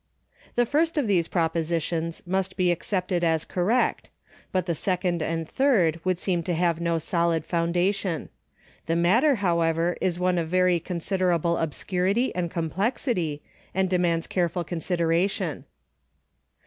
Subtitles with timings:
[0.55, 4.09] The first of these propositions must be accepted as correct,
[4.51, 8.29] but the second and third would seem to have no solid foundation.
[8.87, 13.43] The matter, however, is one of very considerable obscurity and complexity,
[13.75, 15.65] and de mands careful consideration.